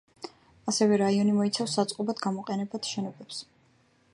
ასევე, 0.71 0.95
რაიონი 1.01 1.35
მოიცავს 1.39 1.75
საწყობად 1.79 2.23
გამოყენებად 2.27 2.91
შენობებს. 2.95 3.45